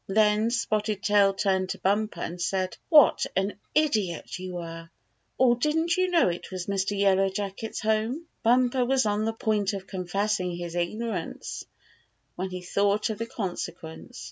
Then 0.07 0.49
Spotted 0.49 1.03
Tail 1.03 1.31
turned 1.35 1.69
to 1.69 1.77
Bumper, 1.77 2.21
and 2.21 2.41
said:" 2.41 2.75
What 2.89 3.27
an 3.35 3.59
idiot 3.75 4.39
you 4.39 4.55
were! 4.55 4.89
Or 5.37 5.55
didn't 5.55 5.95
you 5.95 6.09
know 6.09 6.27
it 6.27 6.49
was 6.49 6.65
Mr. 6.65 6.97
Yellow 6.97 7.29
Jacket's 7.29 7.81
home?" 7.81 8.25
Bumper 8.41 8.83
was 8.83 9.05
on 9.05 9.25
the 9.25 9.31
point 9.33 9.73
of 9.73 9.85
confessing 9.85 10.55
his 10.55 10.73
ignorance 10.73 11.65
when 12.35 12.49
he 12.49 12.63
thought 12.63 13.11
of 13.11 13.19
the 13.19 13.27
consequence. 13.27 14.19